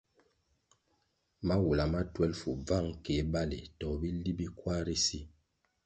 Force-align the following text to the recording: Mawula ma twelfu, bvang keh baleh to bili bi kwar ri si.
Mawula 1.47 1.83
ma 1.93 2.01
twelfu, 2.13 2.49
bvang 2.65 2.89
keh 3.03 3.21
baleh 3.33 3.65
to 3.79 3.87
bili 4.01 4.31
bi 4.37 4.47
kwar 4.57 4.81
ri 4.87 4.97
si. 5.05 5.19